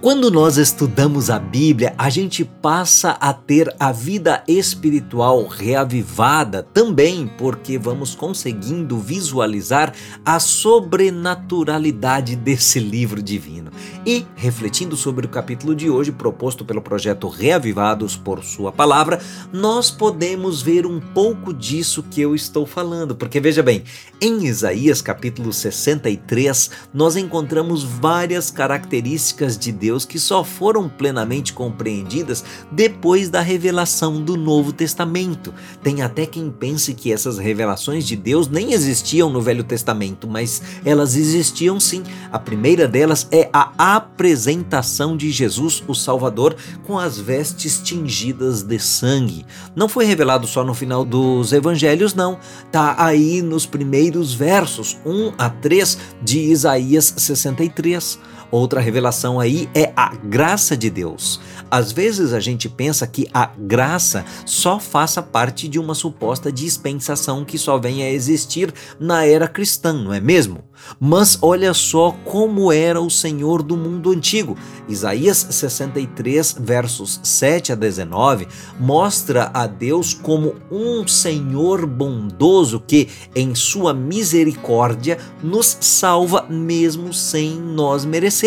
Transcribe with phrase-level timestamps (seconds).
[0.00, 7.26] Quando nós estudamos a Bíblia, a gente passa a ter a vida espiritual reavivada também
[7.36, 9.92] porque vamos conseguindo visualizar
[10.24, 13.72] a sobrenaturalidade desse livro divino.
[14.06, 19.20] E, refletindo sobre o capítulo de hoje, proposto pelo projeto Reavivados por Sua Palavra,
[19.52, 23.16] nós podemos ver um pouco disso que eu estou falando.
[23.16, 23.82] Porque veja bem,
[24.20, 31.52] em Isaías capítulo 63, nós encontramos várias características de Deus Deus que só foram plenamente
[31.52, 35.52] compreendidas depois da revelação do Novo Testamento.
[35.82, 40.62] Tem até quem pense que essas revelações de Deus nem existiam no Velho Testamento, mas
[40.84, 42.04] elas existiam sim.
[42.30, 46.54] A primeira delas é a apresentação de Jesus, o Salvador,
[46.84, 49.44] com as vestes tingidas de sangue.
[49.74, 52.38] Não foi revelado só no final dos evangelhos, não.
[52.70, 58.18] Tá aí nos primeiros versos, 1 a 3 de Isaías 63.
[58.50, 61.38] Outra revelação aí é a graça de Deus.
[61.70, 67.44] Às vezes a gente pensa que a graça só faça parte de uma suposta dispensação
[67.44, 70.64] que só venha a existir na era cristã, não é mesmo?
[70.98, 74.56] Mas olha só como era o Senhor do mundo antigo.
[74.88, 78.48] Isaías 63, versos 7 a 19,
[78.80, 87.60] mostra a Deus como um Senhor bondoso que, em sua misericórdia, nos salva mesmo sem
[87.60, 88.37] nós merecermos.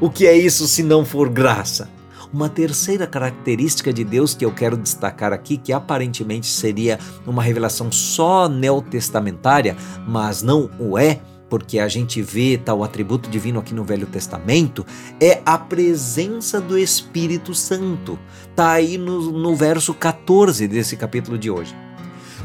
[0.00, 1.88] O que é isso se não for graça?
[2.32, 7.90] Uma terceira característica de Deus que eu quero destacar aqui, que aparentemente seria uma revelação
[7.90, 9.76] só neotestamentária,
[10.06, 14.86] mas não o é, porque a gente vê tal atributo divino aqui no Velho Testamento,
[15.20, 18.18] é a presença do Espírito Santo.
[18.48, 21.74] Está aí no, no verso 14 desse capítulo de hoje.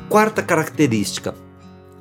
[0.09, 1.35] Quarta característica: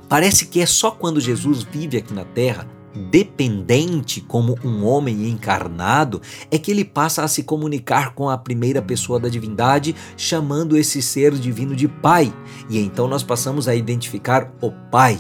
[0.08, 6.20] parece que é só quando Jesus vive aqui na terra dependente como um homem encarnado,
[6.50, 11.02] é que ele passa a se comunicar com a primeira pessoa da divindade, chamando esse
[11.02, 12.32] ser divino de Pai.
[12.68, 15.18] E então nós passamos a identificar o Pai.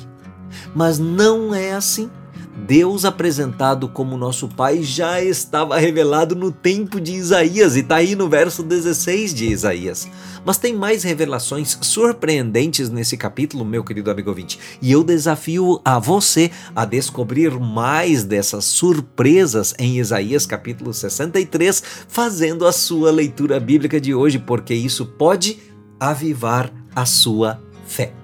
[0.74, 2.10] Mas não é assim.
[2.56, 8.14] Deus apresentado como nosso Pai já estava revelado no tempo de Isaías e está aí
[8.14, 10.08] no verso 16 de Isaías.
[10.44, 15.98] Mas tem mais revelações surpreendentes nesse capítulo, meu querido amigo ouvinte, e eu desafio a
[15.98, 24.00] você a descobrir mais dessas surpresas em Isaías capítulo 63, fazendo a sua leitura bíblica
[24.00, 25.58] de hoje, porque isso pode
[25.98, 28.23] avivar a sua fé.